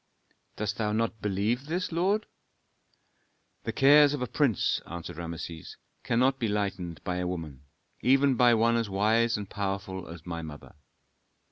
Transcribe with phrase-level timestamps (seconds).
[0.55, 2.25] "Dost thou not believe this, lord?"
[3.65, 7.65] "The cares of a prince," answered Rameses, "cannot be lightened by a woman,
[8.01, 10.73] even by one as wise and powerful as my mother."